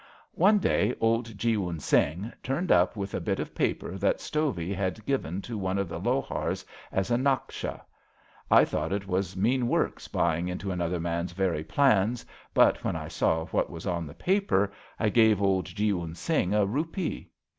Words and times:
*^ 0.01 0.03
One 0.31 0.57
day 0.57 0.95
old 0.99 1.37
Jeewun 1.37 1.79
Singh 1.79 2.33
turned 2.41 2.71
up 2.71 2.95
with 2.95 3.13
a 3.13 3.19
bit 3.21 3.39
of 3.39 3.53
paper 3.53 3.99
that 3.99 4.19
Stovey 4.19 4.73
had 4.73 5.05
given 5.05 5.43
to 5.43 5.59
one 5.59 5.77
of 5.77 5.87
the 5.87 5.99
lohars 6.01 6.65
as 6.91 7.11
a 7.11 7.17
naksha. 7.17 7.81
I 8.49 8.65
thought 8.65 8.91
it 8.91 9.05
was 9.07 9.37
mean 9.37 9.67
work 9.67 9.99
spying 9.99 10.47
into 10.47 10.71
another 10.71 10.99
man's 10.99 11.33
very 11.33 11.63
plans, 11.63 12.25
but 12.51 12.83
when 12.83 12.95
I 12.95 13.09
saw 13.09 13.45
what 13.45 13.69
was 13.69 13.85
on 13.85 14.07
the 14.07 14.15
paper 14.15 14.71
I 14.99 15.09
gave 15.09 15.39
old 15.39 15.67
Jeewun 15.67 16.15
Singh 16.15 16.51
a 16.55 16.65
rupee. 16.65 17.29